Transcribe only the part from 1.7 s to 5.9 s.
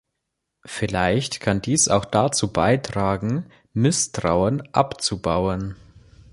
auch dazu beitragen, Misstrauen abzubauen.